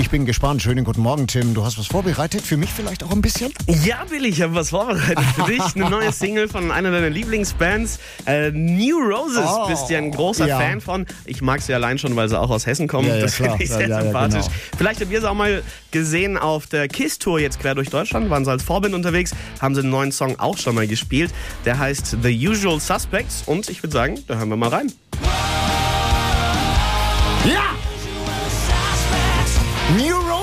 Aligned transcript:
Ich 0.00 0.08
bin 0.08 0.24
gespannt. 0.24 0.62
Schönen 0.62 0.82
guten 0.86 1.02
Morgen, 1.02 1.26
Tim. 1.26 1.52
Du 1.52 1.62
hast 1.62 1.76
was 1.78 1.86
vorbereitet? 1.86 2.40
Für 2.40 2.56
mich 2.56 2.70
vielleicht 2.72 3.04
auch 3.04 3.10
ein 3.10 3.20
bisschen? 3.20 3.52
Ja, 3.84 4.02
Billy, 4.08 4.30
ich 4.30 4.40
habe 4.40 4.54
was 4.54 4.70
vorbereitet 4.70 5.22
für 5.36 5.42
dich. 5.42 5.60
Eine 5.74 5.90
neue 5.90 6.10
Single 6.10 6.48
von 6.48 6.70
einer 6.70 6.90
deiner 6.90 7.10
Lieblingsbands. 7.10 7.98
Äh, 8.24 8.50
New 8.50 8.96
Roses 8.98 9.44
Oh, 9.46 9.68
bist 9.68 9.90
ja 9.90 9.98
ein 9.98 10.10
großer 10.10 10.46
ja. 10.46 10.58
Fan 10.58 10.80
von. 10.80 11.04
Ich 11.26 11.42
mag 11.42 11.60
sie 11.60 11.74
allein 11.74 11.98
schon, 11.98 12.16
weil 12.16 12.30
sie 12.30 12.40
auch 12.40 12.48
aus 12.48 12.64
Hessen 12.64 12.88
kommen. 12.88 13.08
Ja, 13.08 13.16
ja, 13.16 13.20
das 13.20 13.34
finde 13.34 13.62
ich 13.62 13.68
sehr 13.68 14.02
sympathisch. 14.02 14.46
genau. 14.46 14.54
Vielleicht 14.78 15.02
habt 15.02 15.12
ihr 15.12 15.20
sie 15.20 15.28
auch 15.28 15.34
mal 15.34 15.62
gesehen 15.90 16.38
auf 16.38 16.66
der 16.66 16.88
KISS-Tour 16.88 17.38
jetzt 17.38 17.60
quer 17.60 17.74
durch 17.74 17.90
Deutschland. 17.90 18.30
Waren 18.30 18.46
sie 18.46 18.50
als 18.50 18.62
Vorbild 18.62 18.94
unterwegs. 18.94 19.32
Haben 19.60 19.74
sie 19.74 19.82
einen 19.82 19.90
neuen 19.90 20.12
Song 20.12 20.40
auch 20.40 20.56
schon 20.56 20.76
mal 20.76 20.86
gespielt. 20.86 21.30
Der 21.66 21.78
heißt 21.78 22.16
The 22.22 22.48
Usual 22.48 22.80
Suspects. 22.80 23.42
Und 23.44 23.68
ich 23.68 23.82
würde 23.82 23.92
sagen, 23.92 24.18
da 24.26 24.36
hören 24.36 24.48
wir 24.48 24.56
mal 24.56 24.70
rein. 24.70 24.90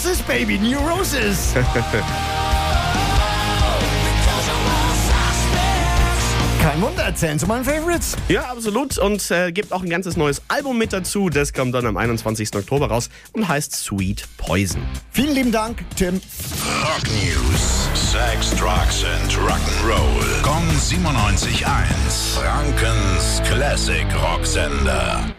New 0.00 0.08
Roses, 0.08 0.22
Baby, 0.22 0.58
New 0.58 0.78
Roses. 0.78 1.52
Kein 6.62 6.80
Wunder, 6.80 7.02
erzählen 7.02 7.38
zu 7.38 7.46
meinen 7.46 7.66
Favorites. 7.66 8.16
Ja, 8.28 8.44
absolut. 8.44 8.96
Und 8.96 9.30
äh, 9.30 9.52
gibt 9.52 9.74
auch 9.74 9.82
ein 9.82 9.90
ganzes 9.90 10.16
neues 10.16 10.40
Album 10.48 10.78
mit 10.78 10.94
dazu. 10.94 11.28
Das 11.28 11.52
kommt 11.52 11.74
dann 11.74 11.84
am 11.84 11.98
21. 11.98 12.54
Oktober 12.54 12.88
raus 12.88 13.10
und 13.34 13.46
heißt 13.46 13.74
Sweet 13.74 14.26
Poison. 14.38 14.80
Vielen 15.10 15.34
lieben 15.34 15.52
Dank, 15.52 15.84
Tim. 15.96 16.18
Rock 16.82 17.02
News. 17.22 17.90
Sex, 17.92 18.56
Drugs 18.56 19.04
and 19.04 19.30
Rock'n'Roll. 19.32 20.42
Kong 20.42 20.66
97.1. 20.78 22.38
Frankens 22.38 23.42
Classic 23.44 24.06
Rocksender. 24.14 25.30